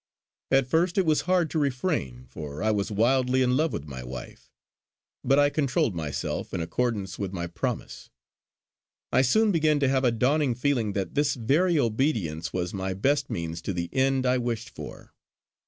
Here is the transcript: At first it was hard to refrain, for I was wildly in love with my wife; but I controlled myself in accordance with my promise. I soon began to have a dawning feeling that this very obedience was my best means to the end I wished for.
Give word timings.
At 0.49 0.65
first 0.65 0.97
it 0.97 1.05
was 1.05 1.21
hard 1.29 1.51
to 1.51 1.59
refrain, 1.59 2.25
for 2.27 2.63
I 2.63 2.71
was 2.71 2.89
wildly 2.89 3.43
in 3.43 3.55
love 3.55 3.71
with 3.71 3.85
my 3.85 4.03
wife; 4.03 4.49
but 5.23 5.37
I 5.37 5.51
controlled 5.51 5.93
myself 5.93 6.55
in 6.55 6.59
accordance 6.59 7.19
with 7.19 7.33
my 7.33 7.45
promise. 7.45 8.09
I 9.11 9.21
soon 9.21 9.51
began 9.51 9.79
to 9.79 9.89
have 9.89 10.03
a 10.03 10.09
dawning 10.09 10.55
feeling 10.55 10.93
that 10.93 11.13
this 11.13 11.35
very 11.35 11.77
obedience 11.77 12.51
was 12.51 12.73
my 12.73 12.95
best 12.95 13.29
means 13.29 13.61
to 13.61 13.73
the 13.73 13.91
end 13.93 14.25
I 14.25 14.39
wished 14.39 14.71
for. 14.71 15.13